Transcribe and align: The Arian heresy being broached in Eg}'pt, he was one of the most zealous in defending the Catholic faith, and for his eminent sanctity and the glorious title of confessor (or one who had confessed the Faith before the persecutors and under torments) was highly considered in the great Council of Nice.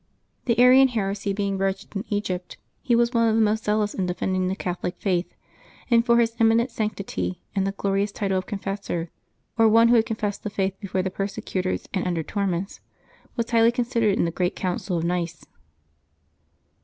The 0.45 0.57
Arian 0.59 0.87
heresy 0.87 1.31
being 1.31 1.59
broached 1.59 1.95
in 1.95 2.01
Eg}'pt, 2.05 2.55
he 2.81 2.95
was 2.95 3.13
one 3.13 3.29
of 3.29 3.35
the 3.35 3.41
most 3.41 3.65
zealous 3.65 3.93
in 3.93 4.07
defending 4.07 4.47
the 4.47 4.55
Catholic 4.55 4.95
faith, 4.97 5.35
and 5.91 6.03
for 6.03 6.17
his 6.17 6.35
eminent 6.39 6.71
sanctity 6.71 7.39
and 7.55 7.67
the 7.67 7.71
glorious 7.73 8.11
title 8.11 8.39
of 8.39 8.47
confessor 8.47 9.11
(or 9.59 9.69
one 9.69 9.89
who 9.89 9.95
had 9.97 10.07
confessed 10.07 10.41
the 10.41 10.49
Faith 10.49 10.73
before 10.79 11.03
the 11.03 11.11
persecutors 11.11 11.87
and 11.93 12.07
under 12.07 12.23
torments) 12.23 12.79
was 13.35 13.51
highly 13.51 13.71
considered 13.71 14.17
in 14.17 14.25
the 14.25 14.31
great 14.31 14.55
Council 14.55 14.97
of 14.97 15.03
Nice. 15.03 15.45